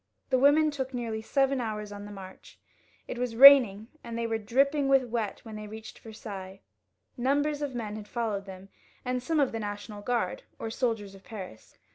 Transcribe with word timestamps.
The 0.31 0.39
women 0.39 0.71
took 0.71 0.95
nearly 0.95 1.21
seven 1.21 1.61
hours 1.61 1.89
for 1.91 1.99
the 1.99 2.09
march. 2.09 2.57
It 3.07 3.19
was 3.19 3.35
raining, 3.35 3.89
and 4.03 4.17
the 4.17 4.23
women 4.23 4.29
were 4.31 4.43
dripping 4.43 4.87
with 4.87 5.03
wet 5.03 5.43
by 5.45 5.51
the 5.51 5.55
time 5.55 5.55
they 5.63 5.67
reached 5.67 5.99
Versailles. 5.99 6.61
Numbers 7.17 7.61
of 7.61 7.75
men 7.75 7.97
had 7.97 8.07
followed 8.07 8.45
them, 8.47 8.69
and 9.05 9.21
some 9.21 9.39
of 9.39 9.51
the 9.51 9.59
National 9.59 10.01
Guard, 10.01 10.41
or 10.57 10.69
the 10.69 10.71
soldiers 10.71 11.13
of 11.13 11.23
Paris. 11.23 11.77